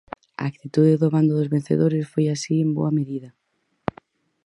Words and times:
A 0.41 0.43
actitude 0.51 0.99
do 1.01 1.07
bando 1.15 1.33
dos 1.35 1.51
vencedores 1.55 2.09
foi 2.11 2.25
así 2.29 2.55
en 2.65 2.69
boa 2.77 2.91
medida. 2.99 3.29